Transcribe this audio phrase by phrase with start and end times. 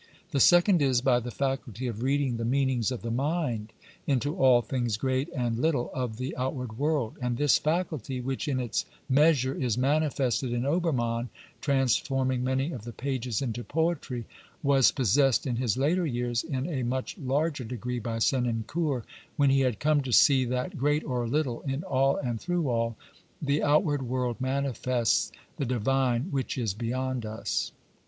[0.31, 3.11] The second is by the faculty of reading the lii BIOGRAPHICAL AND meanings of the
[3.11, 3.73] mind
[4.07, 8.59] into all things great and little of the outward world, and this faculty, which, in
[8.59, 11.29] its mea sure is manifested in Obermann,
[11.61, 14.25] transforming many of the pages into poetry,
[14.63, 19.03] was possessed in his later years in a much larger degree by Senancour,
[19.35, 22.97] when he had come to see that, great or little, in all and through all,
[23.39, 27.71] the outward world manifests the divine which is beyond us.